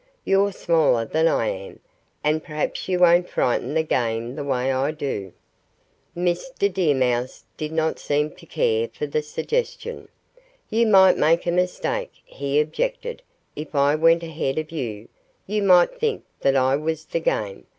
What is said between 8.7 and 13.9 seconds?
for the suggestion. "You might make a mistake," he objected. "If